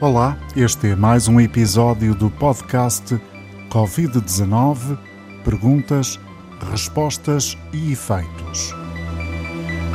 Olá, 0.00 0.38
este 0.54 0.90
é 0.90 0.94
mais 0.94 1.26
um 1.26 1.40
episódio 1.40 2.14
do 2.14 2.30
podcast 2.30 3.20
Covid-19 3.68 4.96
Perguntas, 5.42 6.20
Respostas 6.70 7.58
e 7.72 7.90
Efeitos. 7.90 8.72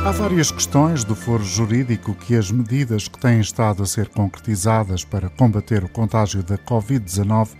Há 0.04 0.10
várias 0.10 0.50
questões 0.50 1.04
do 1.04 1.14
foro 1.14 1.42
jurídico 1.42 2.14
que 2.14 2.36
as 2.36 2.50
medidas 2.50 3.08
que 3.08 3.18
têm 3.18 3.40
estado 3.40 3.82
a 3.82 3.86
ser 3.86 4.10
concretizadas 4.10 5.06
para 5.06 5.30
combater 5.30 5.82
o 5.82 5.88
contágio 5.88 6.42
da 6.42 6.58
Covid-19 6.58 7.52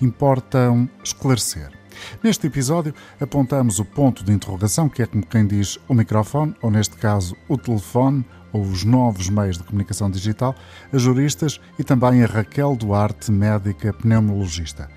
importam 0.00 0.90
esclarecer. 1.04 1.70
Neste 2.20 2.48
episódio, 2.48 2.92
apontamos 3.20 3.78
o 3.78 3.84
ponto 3.84 4.24
de 4.24 4.32
interrogação, 4.32 4.88
que 4.88 5.02
é 5.02 5.06
como 5.06 5.24
quem 5.24 5.46
diz 5.46 5.78
o 5.86 5.94
microfone, 5.94 6.52
ou 6.60 6.68
neste 6.68 6.96
caso 6.96 7.36
o 7.48 7.56
telefone, 7.56 8.24
ou 8.52 8.62
os 8.62 8.84
novos 8.84 9.28
meios 9.28 9.56
de 9.56 9.64
comunicação 9.64 10.10
digital, 10.10 10.54
a 10.92 10.98
juristas 10.98 11.60
e 11.78 11.84
também 11.84 12.22
a 12.22 12.26
Raquel 12.26 12.76
Duarte, 12.76 13.30
médica 13.32 13.92
pneumologista. 13.92 14.88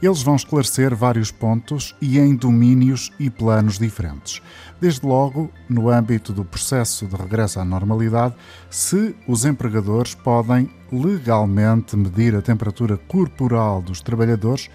Eles 0.00 0.22
vão 0.22 0.36
esclarecer 0.36 0.94
vários 0.94 1.32
pontos 1.32 1.96
e 2.00 2.18
em 2.18 2.36
domínios 2.36 3.10
e 3.18 3.28
planos 3.28 3.78
diferentes. 3.78 4.40
Desde 4.80 5.04
logo, 5.04 5.50
no 5.68 5.88
âmbito 5.88 6.32
do 6.32 6.44
processo 6.44 7.06
de 7.06 7.16
regresso 7.16 7.58
à 7.58 7.64
normalidade, 7.64 8.34
se 8.70 9.16
os 9.26 9.44
empregadores 9.44 10.14
podem 10.14 10.70
legalmente 10.92 11.96
medir 11.96 12.34
a 12.36 12.42
temperatura 12.42 12.96
corporal 12.96 13.82
dos 13.82 14.00
trabalhadores 14.00 14.70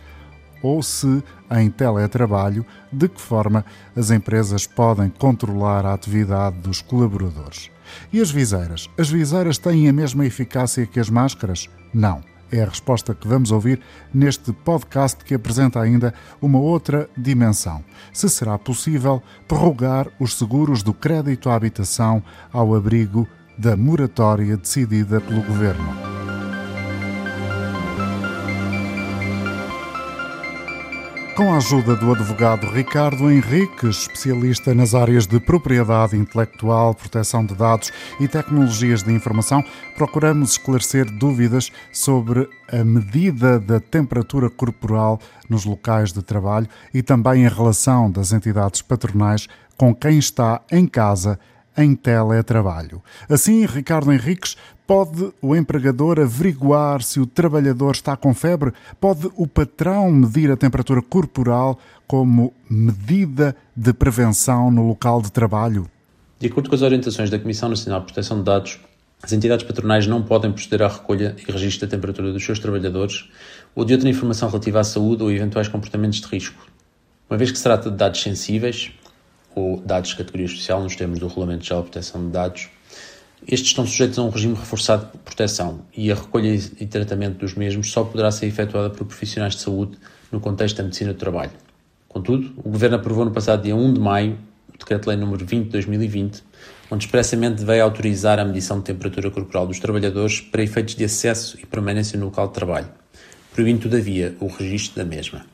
ou 0.63 0.81
se, 0.81 1.21
em 1.51 1.69
teletrabalho, 1.69 2.65
de 2.91 3.07
que 3.07 3.21
forma 3.21 3.63
as 3.95 4.09
empresas 4.09 4.65
podem 4.65 5.09
controlar 5.09 5.85
a 5.85 5.93
atividade 5.93 6.57
dos 6.57 6.81
colaboradores. 6.81 7.69
E 8.11 8.21
as 8.21 8.31
viseiras? 8.31 8.89
As 8.97 9.09
viseiras 9.09 9.57
têm 9.57 9.87
a 9.89 9.93
mesma 9.93 10.25
eficácia 10.25 10.85
que 10.87 10.99
as 10.99 11.09
máscaras? 11.09 11.69
Não. 11.93 12.23
É 12.51 12.61
a 12.61 12.69
resposta 12.69 13.15
que 13.15 13.27
vamos 13.27 13.49
ouvir 13.49 13.81
neste 14.13 14.53
podcast 14.53 15.25
que 15.25 15.33
apresenta 15.33 15.81
ainda 15.81 16.13
uma 16.39 16.59
outra 16.59 17.09
dimensão. 17.17 17.83
Se 18.13 18.29
será 18.29 18.59
possível 18.59 19.23
prorrogar 19.47 20.07
os 20.19 20.37
seguros 20.37 20.83
do 20.83 20.93
crédito 20.93 21.49
à 21.49 21.55
habitação 21.55 22.21
ao 22.51 22.75
abrigo 22.75 23.27
da 23.57 23.75
moratória 23.75 24.55
decidida 24.55 25.19
pelo 25.19 25.41
Governo. 25.41 26.12
Com 31.35 31.51
a 31.51 31.57
ajuda 31.57 31.95
do 31.95 32.11
advogado 32.11 32.67
Ricardo 32.67 33.31
Henriques, 33.31 34.01
especialista 34.01 34.75
nas 34.75 34.93
áreas 34.93 35.25
de 35.25 35.39
propriedade 35.39 36.15
intelectual, 36.15 36.93
proteção 36.93 37.43
de 37.43 37.55
dados 37.55 37.91
e 38.19 38.27
tecnologias 38.27 39.01
de 39.01 39.11
informação, 39.11 39.63
procuramos 39.95 40.51
esclarecer 40.51 41.09
dúvidas 41.09 41.71
sobre 41.91 42.47
a 42.71 42.83
medida 42.83 43.59
da 43.59 43.79
temperatura 43.79 44.47
corporal 44.47 45.19
nos 45.49 45.65
locais 45.65 46.13
de 46.13 46.21
trabalho 46.21 46.67
e 46.93 47.01
também 47.01 47.47
a 47.47 47.49
relação 47.49 48.11
das 48.11 48.31
entidades 48.31 48.83
patronais 48.83 49.47
com 49.75 49.93
quem 49.95 50.19
está 50.19 50.61
em 50.71 50.85
casa 50.85 51.39
em 51.75 51.95
teletrabalho. 51.95 53.01
Assim, 53.27 53.65
Ricardo 53.65 54.11
Henriques, 54.11 54.55
pode 54.85 55.31
o 55.41 55.55
empregador 55.55 56.19
averiguar 56.19 57.01
se 57.01 57.19
o 57.19 57.25
trabalhador 57.25 57.91
está 57.91 58.15
com 58.15 58.33
febre? 58.33 58.73
Pode 58.99 59.29
o 59.35 59.47
patrão 59.47 60.11
medir 60.11 60.51
a 60.51 60.57
temperatura 60.57 61.01
corporal 61.01 61.79
como 62.07 62.53
medida 62.69 63.55
de 63.75 63.93
prevenção 63.93 64.69
no 64.69 64.87
local 64.87 65.21
de 65.21 65.31
trabalho? 65.31 65.89
De 66.39 66.47
acordo 66.47 66.69
com 66.69 66.75
as 66.75 66.81
orientações 66.81 67.29
da 67.29 67.39
Comissão 67.39 67.69
Nacional 67.69 68.01
de 68.01 68.07
Proteção 68.07 68.37
de 68.37 68.43
Dados, 68.43 68.79
as 69.21 69.31
entidades 69.31 69.65
patronais 69.65 70.05
não 70.05 70.21
podem 70.21 70.51
proceder 70.51 70.81
à 70.81 70.89
recolha 70.89 71.35
e 71.47 71.51
registro 71.51 71.87
da 71.87 71.91
temperatura 71.91 72.33
dos 72.33 72.43
seus 72.43 72.59
trabalhadores 72.59 73.29
ou 73.73 73.85
de 73.85 73.93
outra 73.93 74.09
informação 74.09 74.49
relativa 74.49 74.81
à 74.81 74.83
saúde 74.83 75.23
ou 75.23 75.31
eventuais 75.31 75.69
comportamentos 75.69 76.19
de 76.19 76.27
risco. 76.27 76.67
Uma 77.29 77.37
vez 77.37 77.49
que 77.49 77.57
se 77.57 77.63
trata 77.63 77.89
de 77.89 77.95
dados 77.95 78.21
sensíveis, 78.21 78.91
ou 79.55 79.79
dados 79.79 80.09
de 80.09 80.17
categoria 80.17 80.45
especial, 80.45 80.83
nos 80.83 80.95
termos 80.95 81.19
do 81.19 81.27
Regulamento 81.27 81.63
Geral 81.63 81.83
de 81.83 81.89
Proteção 81.89 82.25
de 82.25 82.31
Dados, 82.31 82.69
estes 83.47 83.69
estão 83.69 83.85
sujeitos 83.85 84.17
a 84.19 84.23
um 84.23 84.29
regime 84.29 84.55
reforçado 84.55 85.11
de 85.11 85.17
proteção 85.19 85.81
e 85.95 86.11
a 86.11 86.15
recolha 86.15 86.53
e 86.53 86.85
tratamento 86.85 87.39
dos 87.39 87.55
mesmos 87.55 87.91
só 87.91 88.03
poderá 88.03 88.31
ser 88.31 88.47
efetuada 88.47 88.89
por 88.89 89.05
profissionais 89.05 89.55
de 89.55 89.61
saúde 89.61 89.97
no 90.31 90.39
contexto 90.39 90.77
da 90.77 90.83
medicina 90.83 91.13
do 91.13 91.19
trabalho. 91.19 91.51
Contudo, 92.07 92.53
o 92.57 92.69
Governo 92.69 92.95
aprovou 92.97 93.25
no 93.25 93.31
passado 93.31 93.63
dia 93.63 93.75
1 93.75 93.93
de 93.93 93.99
maio 93.99 94.37
o 94.69 94.77
Decreto-Lei 94.77 95.17
nº 95.17 95.37
20 95.37 95.63
de 95.65 95.69
2020, 95.69 96.43
onde 96.89 97.05
expressamente 97.05 97.63
veio 97.63 97.83
autorizar 97.83 98.39
a 98.39 98.45
medição 98.45 98.79
de 98.79 98.85
temperatura 98.85 99.29
corporal 99.29 99.67
dos 99.67 99.79
trabalhadores 99.79 100.41
para 100.41 100.63
efeitos 100.63 100.95
de 100.95 101.03
acesso 101.03 101.57
e 101.61 101.65
permanência 101.65 102.17
no 102.17 102.25
local 102.25 102.47
de 102.47 102.53
trabalho, 102.53 102.89
proibindo, 103.53 103.81
todavia, 103.81 104.35
o 104.39 104.47
registro 104.47 104.97
da 104.97 105.05
mesma. 105.05 105.45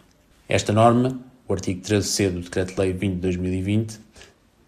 Esta 0.48 0.72
norma 0.72 1.20
o 1.50 1.54
artigo 1.54 1.82
13C 1.82 2.30
do 2.30 2.42
Decreto-Lei 2.42 2.94
20 2.94 3.16
de 3.16 3.22
2020 3.22 4.00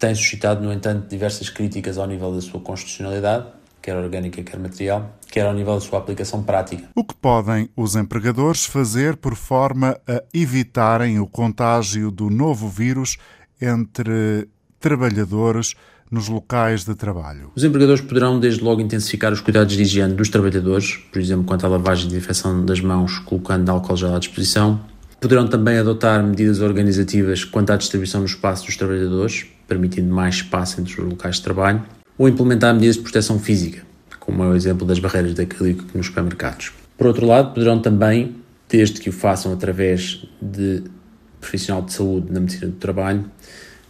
tem 0.02 0.16
suscitado, 0.16 0.64
no 0.64 0.72
entanto, 0.72 1.08
diversas 1.08 1.48
críticas 1.48 1.96
ao 1.96 2.08
nível 2.08 2.34
da 2.34 2.40
sua 2.40 2.58
constitucionalidade, 2.58 3.46
quer 3.80 3.96
orgânica, 3.96 4.42
quer 4.42 4.58
material, 4.58 5.16
quer 5.30 5.46
ao 5.46 5.54
nível 5.54 5.74
da 5.74 5.80
sua 5.80 6.00
aplicação 6.00 6.42
prática. 6.42 6.82
O 6.96 7.04
que 7.04 7.14
podem 7.14 7.68
os 7.76 7.94
empregadores 7.94 8.64
fazer 8.64 9.16
por 9.16 9.36
forma 9.36 9.96
a 10.08 10.20
evitarem 10.34 11.20
o 11.20 11.26
contágio 11.28 12.10
do 12.10 12.28
novo 12.28 12.68
vírus 12.68 13.16
entre 13.60 14.48
trabalhadores 14.80 15.76
nos 16.10 16.26
locais 16.26 16.84
de 16.84 16.96
trabalho? 16.96 17.52
Os 17.54 17.62
empregadores 17.62 18.00
poderão, 18.00 18.40
desde 18.40 18.60
logo, 18.60 18.80
intensificar 18.80 19.32
os 19.32 19.40
cuidados 19.40 19.76
de 19.76 19.82
higiene 19.82 20.14
dos 20.14 20.28
trabalhadores, 20.28 20.96
por 21.12 21.22
exemplo, 21.22 21.44
quanto 21.44 21.64
à 21.64 21.68
lavagem 21.68 22.06
e 22.06 22.08
desinfecção 22.08 22.66
das 22.66 22.80
mãos, 22.80 23.20
colocando 23.20 23.70
álcool 23.70 23.96
gel 23.96 24.16
à 24.16 24.18
disposição, 24.18 24.80
Poderão 25.22 25.46
também 25.46 25.78
adotar 25.78 26.20
medidas 26.20 26.60
organizativas 26.60 27.44
quanto 27.44 27.70
à 27.70 27.76
distribuição 27.76 28.22
no 28.22 28.26
espaço 28.26 28.66
dos 28.66 28.76
trabalhadores, 28.76 29.46
permitindo 29.72 30.12
mais 30.12 30.36
espaço 30.36 30.80
entre 30.80 31.00
os 31.00 31.08
locais 31.08 31.36
de 31.36 31.42
trabalho, 31.42 31.82
ou 32.18 32.28
implementar 32.28 32.74
medidas 32.74 32.96
de 32.96 33.02
proteção 33.02 33.38
física, 33.38 33.82
como 34.20 34.44
é 34.44 34.48
o 34.48 34.54
exemplo 34.54 34.86
das 34.86 34.98
barreiras 34.98 35.34
de 35.34 35.42
acrílico 35.42 35.84
nos 35.94 36.06
supermercados. 36.06 36.72
Por 36.96 37.06
outro 37.06 37.26
lado, 37.26 37.54
poderão 37.54 37.80
também, 37.80 38.36
desde 38.68 39.00
que 39.00 39.08
o 39.08 39.12
façam 39.12 39.52
através 39.52 40.24
de 40.40 40.82
profissional 41.40 41.82
de 41.82 41.92
saúde 41.94 42.30
na 42.30 42.40
medicina 42.40 42.66
do 42.66 42.76
trabalho, 42.76 43.24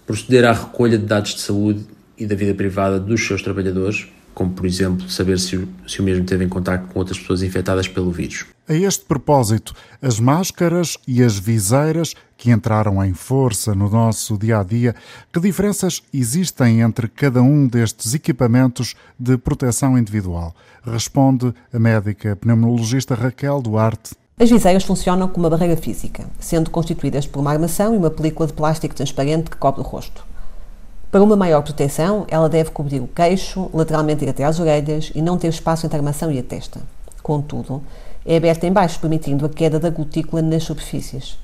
proceder 0.07 0.45
à 0.45 0.53
recolha 0.53 0.97
de 0.97 1.05
dados 1.05 1.35
de 1.35 1.41
saúde 1.41 1.85
e 2.17 2.27
da 2.27 2.37
vida 2.37 2.55
privada 2.55 3.01
dos 3.01 3.27
seus 3.27 3.43
trabalhadores, 3.43 4.07
como 4.35 4.51
por 4.53 4.67
exemplo 4.67 5.09
saber 5.09 5.39
se 5.39 5.57
o, 5.57 5.69
se 5.87 6.01
o 6.01 6.03
mesmo 6.03 6.25
teve 6.25 6.45
em 6.45 6.49
contato 6.49 6.87
com 6.89 6.99
outras 6.99 7.19
pessoas 7.19 7.43
infectadas 7.43 7.89
pelo 7.89 8.11
vírus. 8.11 8.47
A 8.69 8.75
este 8.75 9.05
propósito, 9.05 9.75
as 10.01 10.21
máscaras 10.21 10.97
e 11.07 11.23
as 11.23 11.39
viseiras 11.39 12.15
que 12.37 12.51
entraram 12.51 13.05
em 13.05 13.13
força 13.13 13.75
no 13.75 13.89
nosso 13.89 14.39
dia 14.39 14.61
a 14.61 14.63
dia, 14.63 14.95
que 15.33 15.41
diferenças 15.41 16.03
existem 16.13 16.81
entre 16.81 17.09
cada 17.09 17.43
um 17.43 17.67
destes 17.67 18.15
equipamentos 18.15 18.95
de 19.19 19.37
proteção 19.37 19.99
individual? 19.99 20.55
Responde 20.85 21.53
a 21.73 21.79
médica 21.79 22.35
pneumologista 22.35 23.15
Raquel 23.15 23.61
Duarte. 23.61 24.15
As 24.39 24.51
viseiras 24.51 24.85
funcionam 24.85 25.29
como 25.29 25.45
uma 25.45 25.51
barreira 25.51 25.77
física, 25.77 26.25
sendo 26.41 26.71
constituídas 26.71 27.27
por 27.27 27.41
uma 27.41 27.53
armação 27.53 27.95
e 27.95 27.99
uma 27.99 28.11
película 28.11 28.47
de 28.47 28.53
plástico 28.53 28.95
transparente 28.95 29.51
que 29.51 29.57
cobre 29.57 29.81
o 29.81 29.85
rosto. 29.85 30.25
Para 31.13 31.23
uma 31.23 31.37
maior 31.37 31.61
proteção, 31.61 32.25
ela 32.27 32.49
deve 32.49 32.71
cobrir 32.71 32.99
o 32.99 33.07
queixo, 33.07 33.69
lateralmente 33.75 34.25
ir 34.25 34.31
até 34.31 34.45
às 34.45 34.59
orelhas 34.59 35.13
e 35.15 35.21
não 35.21 35.37
ter 35.37 35.49
espaço 35.49 35.85
entre 35.85 35.99
a 35.99 36.01
armação 36.01 36.33
e 36.33 36.39
a 36.39 36.43
testa. 36.43 36.81
Contudo, 37.23 37.83
é 38.25 38.39
aberta 38.39 38.67
em 38.67 38.73
baixo, 38.73 38.99
permitindo 38.99 39.45
a 39.45 39.49
queda 39.51 39.79
da 39.79 39.91
gotícula 39.91 40.41
nas 40.41 40.63
superfícies. 40.63 41.37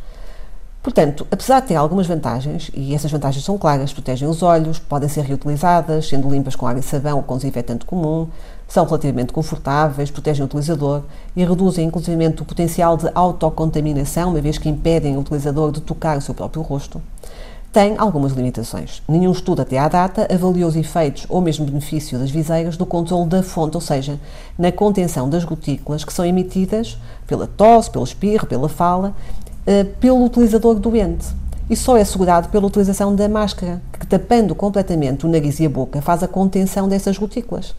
Portanto, 0.82 1.26
apesar 1.30 1.60
de 1.60 1.66
ter 1.66 1.74
algumas 1.74 2.06
vantagens, 2.06 2.70
e 2.72 2.94
essas 2.94 3.10
vantagens 3.10 3.44
são 3.44 3.58
claras, 3.58 3.92
protegem 3.92 4.26
os 4.26 4.42
olhos, 4.42 4.78
podem 4.78 5.06
ser 5.06 5.24
reutilizadas, 5.26 6.08
sendo 6.08 6.30
limpas 6.30 6.56
com 6.56 6.66
água 6.66 6.80
e 6.80 6.82
sabão 6.82 7.18
ou 7.18 7.22
com 7.22 7.36
desinfetante 7.36 7.84
comum, 7.84 8.26
são 8.66 8.86
relativamente 8.86 9.34
confortáveis, 9.34 10.10
protegem 10.10 10.44
o 10.44 10.46
utilizador 10.46 11.02
e 11.36 11.44
reduzem 11.44 11.86
inclusive 11.86 12.26
o 12.26 12.44
potencial 12.46 12.96
de 12.96 13.10
autocontaminação, 13.14 14.30
uma 14.30 14.40
vez 14.40 14.56
que 14.56 14.70
impedem 14.70 15.18
o 15.18 15.20
utilizador 15.20 15.72
de 15.72 15.82
tocar 15.82 16.16
o 16.16 16.22
seu 16.22 16.32
próprio 16.32 16.62
rosto 16.62 17.02
tem 17.72 17.96
algumas 17.98 18.32
limitações. 18.32 19.02
Nenhum 19.06 19.32
estudo 19.32 19.62
até 19.62 19.78
à 19.78 19.88
data 19.88 20.26
avaliou 20.32 20.68
os 20.68 20.76
efeitos 20.76 21.26
ou 21.28 21.40
mesmo 21.40 21.66
benefício 21.66 22.18
das 22.18 22.30
viseiras 22.30 22.76
do 22.76 22.86
controle 22.86 23.28
da 23.28 23.42
fonte, 23.42 23.76
ou 23.76 23.80
seja, 23.80 24.18
na 24.58 24.72
contenção 24.72 25.28
das 25.28 25.44
gotículas 25.44 26.04
que 26.04 26.12
são 26.12 26.24
emitidas 26.24 26.98
pela 27.26 27.46
tosse, 27.46 27.90
pelo 27.90 28.04
espirro, 28.04 28.46
pela 28.46 28.68
fala, 28.68 29.14
eh, 29.66 29.84
pelo 29.84 30.24
utilizador 30.24 30.76
doente. 30.76 31.26
E 31.68 31.76
só 31.76 31.98
é 31.98 32.00
assegurado 32.00 32.48
pela 32.48 32.66
utilização 32.66 33.14
da 33.14 33.28
máscara, 33.28 33.82
que 33.92 34.06
tapando 34.06 34.54
completamente 34.54 35.26
o 35.26 35.28
nariz 35.28 35.60
e 35.60 35.66
a 35.66 35.68
boca 35.68 36.00
faz 36.00 36.22
a 36.22 36.28
contenção 36.28 36.88
dessas 36.88 37.18
gotículas. 37.18 37.74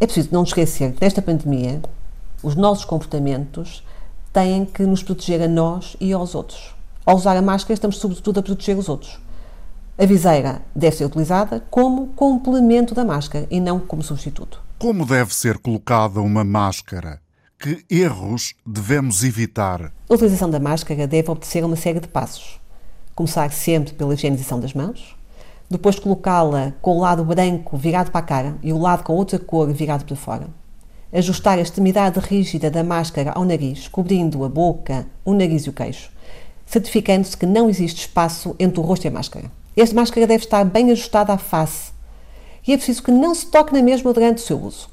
É 0.00 0.06
preciso 0.06 0.30
não 0.32 0.42
esquecer 0.42 0.92
que 0.92 1.04
nesta 1.04 1.22
pandemia 1.22 1.80
os 2.42 2.56
nossos 2.56 2.84
comportamentos 2.84 3.84
têm 4.32 4.64
que 4.64 4.82
nos 4.82 5.04
proteger 5.04 5.40
a 5.42 5.48
nós 5.48 5.96
e 6.00 6.12
aos 6.12 6.34
outros. 6.34 6.79
Ao 7.10 7.16
usar 7.16 7.36
a 7.36 7.42
máscara, 7.42 7.74
estamos 7.74 7.96
sobretudo 7.96 8.38
a 8.38 8.42
proteger 8.44 8.78
os 8.78 8.88
outros. 8.88 9.18
A 9.98 10.06
viseira 10.06 10.62
deve 10.72 10.94
ser 10.94 11.06
utilizada 11.06 11.58
como 11.68 12.06
complemento 12.14 12.94
da 12.94 13.04
máscara 13.04 13.48
e 13.50 13.58
não 13.58 13.80
como 13.80 14.00
substituto. 14.00 14.62
Como 14.78 15.04
deve 15.04 15.34
ser 15.34 15.58
colocada 15.58 16.20
uma 16.20 16.44
máscara? 16.44 17.20
que 17.58 17.84
erros 17.90 18.54
devemos 18.64 19.24
evitar? 19.24 19.92
A 20.08 20.14
utilização 20.14 20.48
da 20.48 20.60
máscara 20.60 21.04
deve 21.08 21.28
obedecer 21.28 21.64
a 21.64 21.66
uma 21.66 21.74
série 21.74 21.98
de 21.98 22.06
passos. 22.06 22.60
Começar 23.12 23.50
sempre 23.50 23.92
pela 23.94 24.14
higienização 24.14 24.60
das 24.60 24.72
mãos, 24.72 25.16
depois 25.68 25.98
colocá-la 25.98 26.74
com 26.80 26.96
o 26.96 27.00
lado 27.00 27.24
branco 27.24 27.76
virado 27.76 28.12
para 28.12 28.20
a 28.20 28.24
cara 28.24 28.56
e 28.62 28.72
o 28.72 28.78
lado 28.78 29.02
com 29.02 29.14
outra 29.14 29.36
cor 29.36 29.68
virado 29.72 30.04
para 30.04 30.14
fora. 30.14 30.46
Ajustar 31.12 31.58
a 31.58 31.62
extremidade 31.62 32.20
rígida 32.20 32.70
da 32.70 32.84
máscara 32.84 33.32
ao 33.32 33.44
nariz, 33.44 33.88
cobrindo 33.88 34.44
a 34.44 34.48
boca, 34.48 35.08
o 35.24 35.34
nariz 35.34 35.64
e 35.64 35.70
o 35.70 35.72
queixo, 35.72 36.08
certificando-se 36.70 37.36
que 37.36 37.46
não 37.46 37.68
existe 37.68 38.02
espaço 38.02 38.54
entre 38.56 38.78
o 38.78 38.82
rosto 38.82 39.04
e 39.04 39.08
a 39.08 39.10
máscara. 39.10 39.50
Esta 39.76 39.94
máscara 39.94 40.24
deve 40.24 40.44
estar 40.44 40.64
bem 40.64 40.92
ajustada 40.92 41.32
à 41.32 41.38
face 41.38 41.90
e 42.64 42.72
é 42.72 42.76
preciso 42.76 43.02
que 43.02 43.10
não 43.10 43.34
se 43.34 43.46
toque 43.46 43.72
na 43.72 43.82
mesma 43.82 44.12
durante 44.12 44.38
o 44.38 44.46
seu 44.46 44.56
uso. 44.62 44.88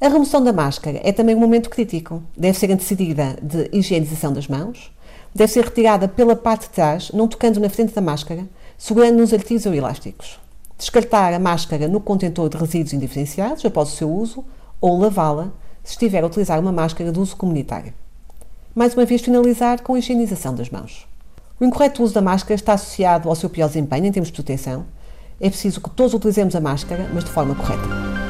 A 0.00 0.08
remoção 0.08 0.42
da 0.42 0.54
máscara 0.54 1.00
é 1.04 1.12
também 1.12 1.34
um 1.34 1.40
momento 1.40 1.68
crítico. 1.68 2.22
Deve 2.34 2.58
ser 2.58 2.72
antecedida 2.72 3.36
de 3.42 3.68
higienização 3.72 4.32
das 4.32 4.48
mãos, 4.48 4.90
deve 5.34 5.52
ser 5.52 5.64
retirada 5.64 6.08
pela 6.08 6.34
parte 6.34 6.62
de 6.62 6.70
trás, 6.70 7.10
não 7.12 7.28
tocando 7.28 7.60
na 7.60 7.68
frente 7.68 7.92
da 7.92 8.00
máscara, 8.00 8.46
segurando 8.78 9.18
nos 9.18 9.34
artigos 9.34 9.66
ou 9.66 9.74
elásticos. 9.74 10.38
Descartar 10.78 11.34
a 11.34 11.38
máscara 11.38 11.88
no 11.88 12.00
contentor 12.00 12.48
de 12.48 12.56
resíduos 12.56 12.94
indiferenciados 12.94 13.66
após 13.66 13.92
o 13.92 13.96
seu 13.96 14.10
uso 14.10 14.44
ou 14.80 14.98
lavá-la 14.98 15.50
se 15.84 15.92
estiver 15.92 16.22
a 16.22 16.26
utilizar 16.26 16.58
uma 16.58 16.72
máscara 16.72 17.12
de 17.12 17.18
uso 17.18 17.36
comunitário. 17.36 17.92
Mais 18.74 18.94
uma 18.94 19.04
vez, 19.04 19.20
finalizar 19.20 19.82
com 19.82 19.94
a 19.94 19.98
higienização 19.98 20.54
das 20.54 20.70
mãos. 20.70 21.07
O 21.60 21.64
incorreto 21.64 22.04
uso 22.04 22.14
da 22.14 22.22
máscara 22.22 22.54
está 22.54 22.74
associado 22.74 23.28
ao 23.28 23.34
seu 23.34 23.50
pior 23.50 23.66
desempenho 23.66 24.06
em 24.06 24.12
termos 24.12 24.28
de 24.28 24.34
proteção. 24.34 24.86
É 25.40 25.50
preciso 25.50 25.80
que 25.80 25.90
todos 25.90 26.14
utilizemos 26.14 26.54
a 26.54 26.60
máscara, 26.60 27.10
mas 27.12 27.24
de 27.24 27.30
forma 27.30 27.54
correta. 27.56 28.27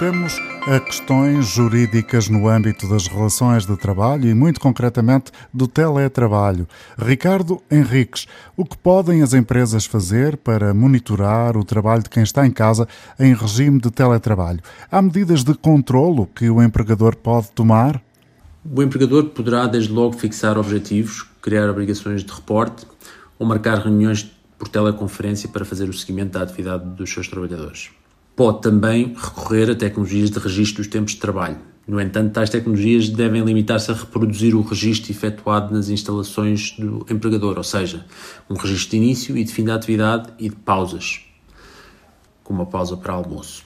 Voltemos 0.00 0.40
a 0.66 0.80
questões 0.80 1.46
jurídicas 1.48 2.26
no 2.26 2.48
âmbito 2.48 2.88
das 2.88 3.06
relações 3.06 3.66
de 3.66 3.76
trabalho 3.76 4.30
e, 4.30 4.32
muito 4.32 4.58
concretamente, 4.58 5.30
do 5.52 5.68
teletrabalho. 5.68 6.66
Ricardo 6.96 7.60
Henriques, 7.70 8.26
o 8.56 8.64
que 8.64 8.78
podem 8.78 9.20
as 9.20 9.34
empresas 9.34 9.84
fazer 9.84 10.38
para 10.38 10.72
monitorar 10.72 11.54
o 11.54 11.62
trabalho 11.62 12.02
de 12.02 12.08
quem 12.08 12.22
está 12.22 12.46
em 12.46 12.50
casa 12.50 12.88
em 13.18 13.34
regime 13.34 13.78
de 13.78 13.90
teletrabalho? 13.90 14.60
Há 14.90 15.02
medidas 15.02 15.44
de 15.44 15.52
controlo 15.52 16.26
que 16.34 16.48
o 16.48 16.62
empregador 16.62 17.14
pode 17.14 17.50
tomar? 17.50 18.02
O 18.74 18.82
empregador 18.82 19.26
poderá, 19.26 19.66
desde 19.66 19.92
logo, 19.92 20.14
fixar 20.14 20.56
objetivos, 20.56 21.26
criar 21.42 21.68
obrigações 21.68 22.24
de 22.24 22.32
reporte 22.32 22.86
ou 23.38 23.46
marcar 23.46 23.76
reuniões 23.76 24.34
por 24.58 24.66
teleconferência 24.66 25.46
para 25.46 25.66
fazer 25.66 25.90
o 25.90 25.92
seguimento 25.92 26.38
da 26.38 26.42
atividade 26.42 26.88
dos 26.96 27.12
seus 27.12 27.28
trabalhadores. 27.28 27.90
Pode 28.40 28.62
também 28.62 29.14
recorrer 29.14 29.70
a 29.70 29.74
tecnologias 29.74 30.30
de 30.30 30.38
registro 30.38 30.82
dos 30.82 30.86
tempos 30.86 31.12
de 31.12 31.18
trabalho. 31.18 31.58
No 31.86 32.00
entanto, 32.00 32.32
tais 32.32 32.48
tecnologias 32.48 33.10
devem 33.10 33.44
limitar-se 33.44 33.90
a 33.90 33.94
reproduzir 33.94 34.56
o 34.56 34.62
registro 34.62 35.12
efetuado 35.12 35.74
nas 35.74 35.90
instalações 35.90 36.74
do 36.78 37.04
empregador, 37.10 37.58
ou 37.58 37.62
seja, 37.62 38.06
um 38.48 38.54
registro 38.54 38.92
de 38.92 38.96
início 38.96 39.36
e 39.36 39.44
de 39.44 39.52
fim 39.52 39.62
da 39.62 39.74
atividade 39.74 40.30
e 40.38 40.48
de 40.48 40.56
pausas, 40.56 41.20
como 42.42 42.62
a 42.62 42.64
pausa 42.64 42.96
para 42.96 43.12
almoço. 43.12 43.64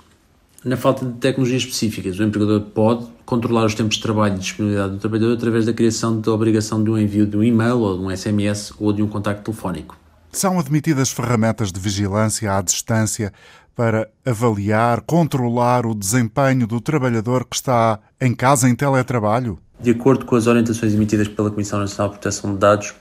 Na 0.65 0.77
falta 0.77 1.07
de 1.07 1.13
tecnologias 1.21 1.63
específicas, 1.63 2.19
o 2.19 2.25
empregador 2.25 2.61
pode 2.63 3.07
controlar 3.25 3.67
os 3.67 3.77
tempos 3.77 3.95
de 3.95 4.03
trabalho 4.03 4.35
e 4.35 4.39
disponibilidade 4.41 4.95
do 4.95 4.99
trabalhador 4.99 5.35
através 5.35 5.67
da 5.67 5.73
criação 5.73 6.21
da 6.21 6.33
obrigação 6.33 6.83
de 6.83 6.91
um 6.91 6.99
envio 6.99 7.29
de 7.29 7.37
um 7.37 7.45
e-mail 7.45 7.79
ou 7.79 7.97
de 7.97 8.03
um 8.03 8.11
SMS 8.17 8.73
ou 8.81 8.93
de 8.93 9.05
um 9.05 9.07
contacto 9.07 9.45
telefónico. 9.45 9.97
São 10.35 10.59
admitidas 10.59 11.13
ferramentas 11.13 11.71
de 11.71 11.79
vigilância 11.79 12.53
à 12.53 12.61
distância 12.61 13.33
para 13.73 14.11
avaliar, 14.27 15.01
controlar 15.03 15.87
o 15.87 15.95
desempenho 15.95 16.67
do 16.67 16.81
trabalhador 16.81 17.45
que 17.45 17.55
está 17.55 18.01
em 18.21 18.35
casa 18.35 18.69
em 18.69 18.75
teletrabalho? 18.75 19.61
De 19.79 19.93
acordo 19.93 20.25
com 20.25 20.35
as 20.35 20.49
orientações 20.49 20.93
emitidas 20.93 21.29
pela 21.29 21.53
Comissão 21.53 21.79
Nacional 21.79 22.09
de 22.09 22.19
Proteção 22.19 22.53
de 22.53 22.59
Dados, 22.59 22.95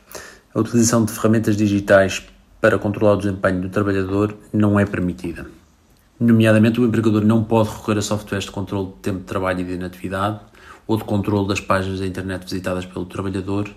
a 0.53 0.59
utilização 0.59 1.03
de 1.06 1.12
ferramentas 1.12 1.57
digitais 1.57 2.24
para 2.62 2.77
controlar 2.77 3.13
o 3.13 3.18
desempenho 3.18 3.62
do 3.62 3.69
trabalhador 3.69 4.38
não 4.53 4.80
é 4.80 4.85
permitida. 4.85 5.47
Nomeadamente, 6.19 6.80
o 6.80 6.85
empregador 6.85 7.25
não 7.25 7.44
pode 7.44 7.69
recorrer 7.69 7.97
a 7.97 8.03
softwares 8.03 8.45
de 8.45 8.51
controle 8.51 8.89
de 8.89 8.94
tempo 9.01 9.19
de 9.21 9.25
trabalho 9.25 9.62
e 9.62 9.63
de 9.63 9.74
inatividade 9.74 10.39
ou 10.85 10.97
de 10.97 11.03
controle 11.03 11.47
das 11.47 11.59
páginas 11.59 12.00
da 12.00 12.06
internet 12.06 12.44
visitadas 12.44 12.85
pelo 12.85 13.07
trabalhador, 13.07 13.68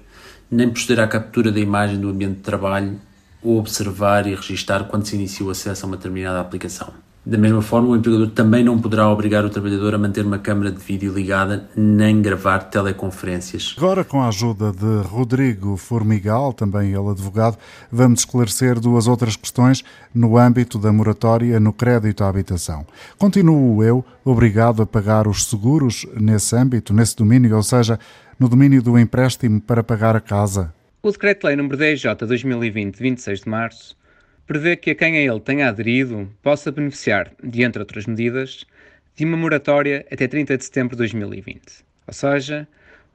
nem 0.51 0.69
proceder 0.69 1.03
à 1.03 1.09
captura 1.09 1.51
da 1.51 1.59
imagem 1.59 1.99
do 1.99 2.11
ambiente 2.11 2.37
de 2.37 2.43
trabalho 2.43 3.01
ou 3.47 3.59
observar 3.59 4.27
e 4.27 4.35
registar 4.35 4.85
quando 4.85 5.07
se 5.07 5.15
inicia 5.15 5.47
o 5.47 5.51
acesso 5.51 5.85
a 5.85 5.89
uma 5.89 5.97
determinada 5.97 6.41
aplicação. 6.41 6.93
Da 7.27 7.37
mesma 7.37 7.61
forma, 7.61 7.89
o 7.89 7.97
empregador 7.97 8.29
também 8.29 8.63
não 8.63 8.79
poderá 8.79 9.09
obrigar 9.09 9.45
o 9.45 9.51
trabalhador 9.51 9.93
a 9.93 9.99
manter 9.99 10.25
uma 10.25 10.39
câmara 10.39 10.71
de 10.71 10.79
vídeo 10.79 11.13
ligada 11.13 11.69
nem 11.77 12.23
gravar 12.23 12.61
teleconferências. 12.71 13.75
Agora, 13.77 14.05
com 14.05 14.23
a 14.23 14.29
ajuda 14.29 14.71
de 14.71 15.09
Rodrigo 15.09 15.77
Formigal, 15.77 16.53
também 16.53 16.93
ele 16.93 17.11
advogado, 17.11 17.59
vamos 17.91 18.21
esclarecer 18.21 18.79
duas 18.79 19.09
outras 19.09 19.35
questões 19.35 19.83
no 20.15 20.39
âmbito 20.39 20.79
da 20.79 20.93
moratória 20.93 21.59
no 21.59 21.73
crédito 21.73 22.23
à 22.23 22.29
habitação. 22.29 22.87
Continuo 23.19 23.83
eu 23.83 24.05
obrigado 24.25 24.83
a 24.83 24.87
pagar 24.87 25.27
os 25.27 25.47
seguros 25.47 26.07
nesse 26.15 26.55
âmbito, 26.55 26.95
nesse 26.95 27.17
domínio, 27.17 27.57
ou 27.57 27.63
seja, 27.65 27.99
no 28.39 28.49
domínio 28.49 28.81
do 28.81 28.97
empréstimo 28.97 29.61
para 29.61 29.83
pagar 29.83 30.15
a 30.15 30.21
casa? 30.21 30.76
O 31.07 31.13
Decreto-Lei 31.13 31.55
nº 31.55 31.77
10J 31.77 32.27
2020, 32.27 32.97
26 32.97 33.43
de 33.43 33.49
março, 33.49 33.97
prevê 34.45 34.75
que 34.75 34.91
a 34.91 34.95
quem 34.97 35.17
a 35.17 35.21
ele 35.21 35.39
tenha 35.39 35.69
aderido 35.69 36.29
possa 36.43 36.73
beneficiar, 36.73 37.31
de 37.41 37.63
entre 37.63 37.81
outras 37.81 38.07
medidas, 38.07 38.67
de 39.15 39.25
uma 39.25 39.37
moratória 39.37 40.05
até 40.11 40.27
30 40.27 40.59
de 40.59 40.65
setembro 40.65 40.97
de 40.97 41.03
2020. 41.03 41.63
Ou 42.09 42.13
seja, 42.13 42.67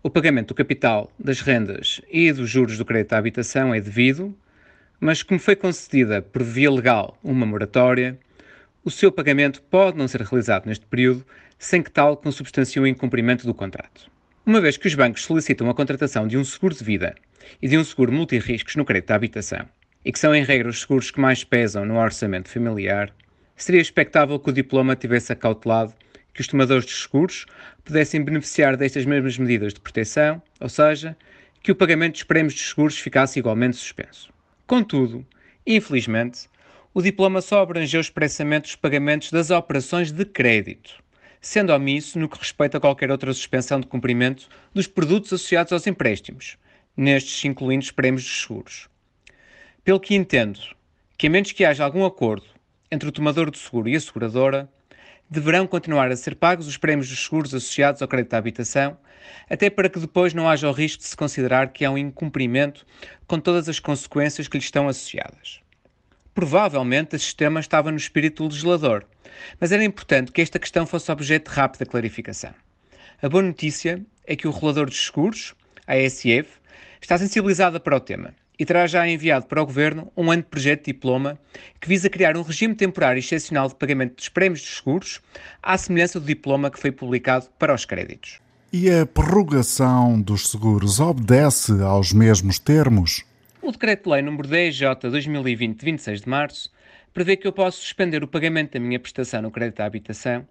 o 0.01 0.09
pagamento 0.09 0.47
do 0.47 0.55
capital, 0.55 1.11
das 1.19 1.41
rendas 1.41 1.99
e 2.09 2.31
dos 2.31 2.49
juros 2.49 2.77
do 2.77 2.85
crédito 2.85 3.11
à 3.11 3.17
habitação 3.17 3.75
é 3.75 3.81
devido, 3.81 4.33
mas 4.97 5.21
como 5.21 5.37
foi 5.37 5.57
concedida 5.57 6.21
por 6.21 6.43
via 6.43 6.71
legal 6.71 7.19
uma 7.21 7.45
moratória, 7.45 8.17
o 8.85 8.89
seu 8.89 9.11
pagamento 9.11 9.61
pode 9.63 9.97
não 9.97 10.07
ser 10.07 10.21
realizado 10.21 10.65
neste 10.65 10.85
período 10.85 11.25
sem 11.59 11.83
que 11.83 11.91
tal 11.91 12.15
consubstancie 12.15 12.81
o 12.81 12.87
incumprimento 12.87 13.45
do 13.45 13.53
contrato. 13.53 14.09
Uma 14.43 14.59
vez 14.59 14.75
que 14.75 14.87
os 14.87 14.95
bancos 14.95 15.23
solicitam 15.23 15.69
a 15.69 15.73
contratação 15.73 16.27
de 16.27 16.35
um 16.35 16.43
seguro 16.43 16.73
de 16.73 16.83
vida 16.83 17.13
e 17.61 17.67
de 17.67 17.77
um 17.77 17.83
seguro 17.83 18.11
multirriscos 18.11 18.75
no 18.75 18.83
crédito 18.83 19.11
à 19.11 19.15
habitação, 19.15 19.69
e 20.03 20.11
que 20.11 20.17
são 20.17 20.33
em 20.33 20.43
regra 20.43 20.67
os 20.67 20.81
seguros 20.81 21.11
que 21.11 21.19
mais 21.19 21.43
pesam 21.43 21.85
no 21.85 21.99
orçamento 21.99 22.49
familiar, 22.49 23.13
seria 23.55 23.79
expectável 23.79 24.39
que 24.39 24.49
o 24.49 24.53
diploma 24.53 24.95
tivesse 24.95 25.31
acautelado 25.31 25.93
que 26.33 26.41
os 26.41 26.47
tomadores 26.47 26.87
de 26.87 26.91
seguros 26.91 27.45
pudessem 27.85 28.23
beneficiar 28.23 28.75
destas 28.75 29.05
mesmas 29.05 29.37
medidas 29.37 29.75
de 29.75 29.79
proteção, 29.79 30.41
ou 30.59 30.69
seja, 30.69 31.15
que 31.61 31.71
o 31.71 31.75
pagamento 31.75 32.13
dos 32.13 32.23
prémios 32.23 32.55
dos 32.55 32.67
seguros 32.67 32.97
ficasse 32.97 33.37
igualmente 33.37 33.77
suspenso. 33.77 34.33
Contudo, 34.65 35.23
infelizmente, 35.67 36.49
o 36.95 37.01
diploma 37.03 37.41
só 37.41 37.61
abrangeu 37.61 38.01
expressamente 38.01 38.69
os 38.69 38.75
pagamentos 38.75 39.29
das 39.29 39.51
operações 39.51 40.11
de 40.11 40.25
crédito, 40.25 40.95
sendo 41.41 41.73
omisso 41.73 42.19
no 42.19 42.29
que 42.29 42.37
respeita 42.37 42.77
a 42.77 42.81
qualquer 42.81 43.09
outra 43.09 43.33
suspensão 43.33 43.79
de 43.79 43.87
cumprimento 43.87 44.47
dos 44.73 44.85
produtos 44.85 45.33
associados 45.33 45.73
aos 45.73 45.87
empréstimos, 45.87 46.57
nestes 46.95 47.43
incluindo 47.43 47.83
os 47.83 47.91
prémios 47.91 48.23
dos 48.23 48.41
seguros. 48.41 48.87
Pelo 49.83 49.99
que 49.99 50.13
entendo 50.13 50.59
que, 51.17 51.25
a 51.25 51.29
menos 51.29 51.51
que 51.51 51.65
haja 51.65 51.83
algum 51.83 52.05
acordo 52.05 52.45
entre 52.91 53.09
o 53.09 53.11
tomador 53.11 53.49
do 53.49 53.57
seguro 53.57 53.89
e 53.89 53.95
a 53.95 53.99
seguradora, 53.99 54.69
deverão 55.27 55.65
continuar 55.65 56.11
a 56.11 56.15
ser 56.15 56.35
pagos 56.35 56.67
os 56.67 56.77
prémios 56.77 57.09
dos 57.09 57.23
seguros 57.23 57.55
associados 57.55 58.01
ao 58.01 58.07
crédito 58.07 58.33
à 58.33 58.37
habitação, 58.37 58.97
até 59.49 59.69
para 59.69 59.89
que 59.89 59.99
depois 59.99 60.33
não 60.33 60.47
haja 60.47 60.69
o 60.69 60.73
risco 60.73 61.01
de 61.01 61.07
se 61.07 61.15
considerar 61.15 61.71
que 61.71 61.85
há 61.85 61.89
um 61.89 61.97
incumprimento 61.97 62.85
com 63.25 63.39
todas 63.39 63.67
as 63.67 63.79
consequências 63.79 64.47
que 64.47 64.57
lhe 64.57 64.63
estão 64.63 64.87
associadas. 64.87 65.61
Provavelmente 66.33 67.15
esse 67.15 67.25
sistema 67.25 67.59
estava 67.59 67.91
no 67.91 67.97
espírito 67.97 68.43
legislador, 68.43 69.05
mas 69.59 69.71
era 69.71 69.83
importante 69.83 70.31
que 70.31 70.41
esta 70.41 70.59
questão 70.59 70.85
fosse 70.85 71.11
objeto 71.11 71.51
de 71.51 71.57
rápida 71.57 71.85
clarificação. 71.85 72.53
A 73.21 73.29
boa 73.29 73.43
notícia 73.43 74.01
é 74.25 74.35
que 74.35 74.47
o 74.47 74.51
regulador 74.51 74.85
dos 74.85 75.05
seguros, 75.05 75.53
a 75.85 75.93
ASF, 75.93 76.47
está 77.01 77.17
sensibilizada 77.17 77.79
para 77.79 77.97
o 77.97 77.99
tema 77.99 78.33
e 78.57 78.65
terá 78.65 78.85
já 78.85 79.07
enviado 79.07 79.47
para 79.47 79.61
o 79.61 79.65
Governo 79.65 80.11
um 80.15 80.31
anteprojeto 80.31 80.85
de 80.85 80.93
diploma 80.93 81.37
que 81.79 81.89
visa 81.89 82.09
criar 82.09 82.37
um 82.37 82.43
regime 82.43 82.75
temporário 82.75 83.19
excepcional 83.19 83.67
de 83.67 83.75
pagamento 83.75 84.17
dos 84.17 84.29
prémios 84.29 84.61
dos 84.61 84.77
seguros, 84.77 85.19
à 85.63 85.77
semelhança 85.77 86.19
do 86.19 86.27
diploma 86.27 86.69
que 86.69 86.79
foi 86.79 86.91
publicado 86.91 87.47
para 87.57 87.73
os 87.73 87.85
créditos. 87.85 88.39
E 88.71 88.89
a 88.89 89.05
prorrogação 89.05 90.21
dos 90.21 90.47
seguros 90.47 90.99
obedece 90.99 91.81
aos 91.81 92.13
mesmos 92.13 92.59
termos? 92.59 93.25
O 93.61 93.71
Decreto-Lei 93.71 94.21
nº 94.21 94.41
10J 94.47 95.09
2020, 95.09 95.83
26 95.83 96.21
de 96.21 96.29
março, 96.29 96.71
prevê 97.13 97.37
que 97.37 97.47
eu 97.47 97.53
posso 97.53 97.79
suspender 97.81 98.23
o 98.23 98.27
pagamento 98.27 98.73
da 98.73 98.79
minha 98.79 98.99
prestação 98.99 99.41
no 99.41 99.51
crédito 99.51 99.81
à 99.81 99.85
habitação 99.85 100.47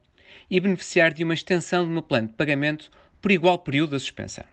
e 0.51 0.61
beneficiar 0.61 1.13
de 1.13 1.25
uma 1.25 1.35
extensão 1.35 1.85
do 1.85 1.91
meu 1.91 2.03
plano 2.03 2.29
de 2.29 2.35
pagamento 2.35 2.91
por 3.21 3.31
igual 3.31 3.59
período 3.59 3.91
da 3.91 3.99
suspensão 3.99 4.45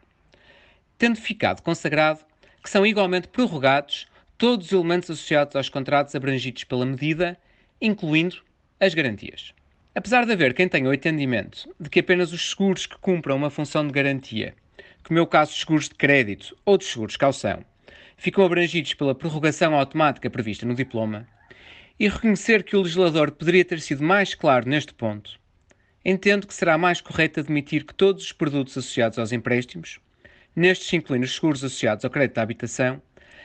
tendo 0.98 1.18
ficado 1.18 1.62
consagrado 1.62 2.22
que 2.64 2.70
são 2.70 2.86
igualmente 2.86 3.28
prorrogados 3.28 4.08
todos 4.38 4.68
os 4.68 4.72
elementos 4.72 5.10
associados 5.10 5.56
aos 5.56 5.70
contratos 5.70 6.16
abrangidos 6.16 6.64
pela 6.64 6.86
medida, 6.86 7.38
incluindo 7.82 8.38
as 8.80 8.94
garantias. 8.94 9.54
Apesar 9.96 10.26
de 10.26 10.32
haver 10.32 10.54
quem 10.54 10.68
tenha 10.68 10.90
o 10.90 10.94
entendimento 10.94 11.74
de 11.80 11.90
que 11.90 12.00
apenas 12.00 12.34
os 12.34 12.50
seguros 12.50 12.86
que 12.86 12.98
cumpram 12.98 13.36
uma 13.36 13.50
função 13.50 13.86
de 13.86 13.94
garantia, 13.94 14.54
como 15.04 15.18
é 15.18 15.22
o 15.22 15.28
caso 15.28 15.54
de 15.54 15.60
seguros 15.60 15.90
de 15.90 15.96
crédito 15.96 16.56
ou 16.66 16.78
de 16.78 16.86
seguros 16.86 17.14
de 17.14 17.20
caução, 17.20 17.64
ficam 18.18 18.44
abrangidos 18.44 18.96
pela 18.96 19.16
prorrogação 19.16 19.76
automática 19.76 20.30
prevista 20.30 20.66
no 20.66 20.74
diploma, 20.74 21.28
e 22.00 22.10
reconhecer 22.10 22.64
que 22.64 22.76
o 22.76 22.82
legislador 22.82 23.32
poderia 23.32 23.64
ter 23.64 23.80
sido 23.80 24.04
mais 24.04 24.34
claro 24.34 24.68
neste 24.68 24.94
ponto, 24.94 25.40
entendo 26.04 26.48
que 26.48 26.54
será 26.54 26.78
mais 26.78 27.00
correto 27.00 27.40
admitir 27.40 27.86
que 27.86 27.94
todos 27.94 28.24
os 28.24 28.32
produtos 28.32 28.78
associados 28.78 29.18
aos 29.18 29.32
empréstimos, 29.32 30.00
nestes 30.56 30.92
incluindo 30.94 31.26
os 31.26 31.36
seguros 31.36 31.64
associados 31.64 32.04
ao 32.04 32.12
crédito 32.12 32.40
à 32.40 32.42
habitação, 32.42 33.02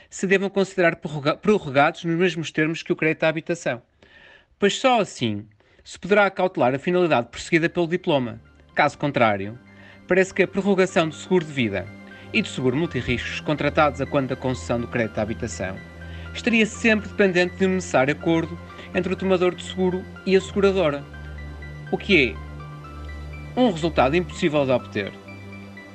se 0.09 0.27
devam 0.27 0.49
considerar 0.49 0.97
prorrogados 1.41 2.03
nos 2.03 2.15
mesmos 2.15 2.51
termos 2.51 2.83
que 2.83 2.91
o 2.91 2.95
crédito 2.95 3.23
à 3.23 3.29
habitação, 3.29 3.81
pois 4.59 4.75
só 4.75 4.99
assim 4.99 5.47
se 5.83 5.99
poderá 5.99 6.29
cautelar 6.29 6.73
a 6.73 6.79
finalidade 6.79 7.29
perseguida 7.29 7.69
pelo 7.69 7.87
diploma. 7.87 8.39
Caso 8.73 8.97
contrário, 8.97 9.57
parece 10.07 10.33
que 10.33 10.43
a 10.43 10.47
prorrogação 10.47 11.09
do 11.09 11.15
seguro 11.15 11.45
de 11.45 11.51
vida 11.51 11.87
e 12.33 12.41
do 12.41 12.47
seguro 12.47 12.75
multirriscos 12.75 13.39
contratados 13.39 14.01
a 14.01 14.05
quando 14.05 14.29
da 14.29 14.35
concessão 14.35 14.81
do 14.81 14.87
crédito 14.87 15.19
à 15.19 15.21
habitação 15.21 15.75
estaria 16.33 16.65
sempre 16.65 17.07
dependente 17.07 17.55
de 17.55 17.67
um 17.67 17.75
necessário 17.75 18.13
acordo 18.13 18.57
entre 18.93 19.13
o 19.13 19.15
tomador 19.15 19.55
de 19.55 19.63
seguro 19.63 20.03
e 20.25 20.35
a 20.35 20.41
seguradora, 20.41 21.03
o 21.91 21.97
que 21.97 22.35
é 23.55 23.59
um 23.59 23.71
resultado 23.71 24.15
impossível 24.15 24.65
de 24.65 24.71
obter 24.71 25.13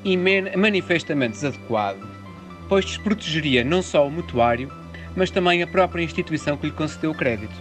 e 0.04 0.16
manifestamente 0.57 1.35
desadequado, 1.35 2.09
pois 2.68 2.85
desprotegeria 2.85 3.64
não 3.64 3.83
só 3.83 4.07
o 4.07 4.11
mutuário, 4.11 4.73
mas 5.16 5.30
também 5.30 5.62
a 5.62 5.66
própria 5.66 6.02
instituição 6.02 6.57
que 6.57 6.66
lhe 6.66 6.73
concedeu 6.73 7.11
o 7.11 7.14
crédito. 7.14 7.54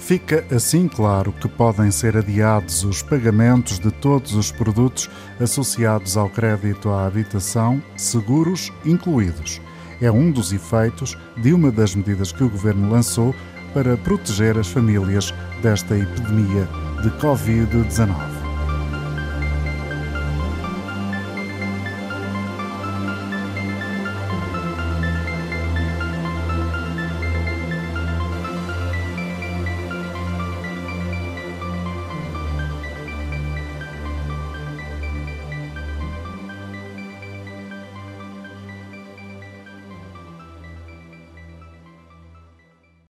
Fica 0.00 0.44
assim 0.50 0.88
claro 0.88 1.30
que 1.30 1.46
podem 1.48 1.90
ser 1.90 2.16
adiados 2.16 2.82
os 2.82 3.00
pagamentos 3.00 3.78
de 3.78 3.92
todos 3.92 4.34
os 4.34 4.50
produtos 4.50 5.08
associados 5.38 6.16
ao 6.16 6.28
crédito 6.28 6.88
à 6.88 7.06
habitação, 7.06 7.80
seguros 7.96 8.72
incluídos. 8.84 9.60
É 10.00 10.10
um 10.10 10.32
dos 10.32 10.52
efeitos 10.52 11.16
de 11.36 11.52
uma 11.52 11.70
das 11.70 11.94
medidas 11.94 12.32
que 12.32 12.42
o 12.42 12.48
governo 12.48 12.90
lançou 12.90 13.34
para 13.72 13.96
proteger 13.96 14.58
as 14.58 14.66
famílias 14.66 15.32
desta 15.62 15.96
epidemia 15.96 16.66
de 17.02 17.10
Covid-19. 17.20 18.39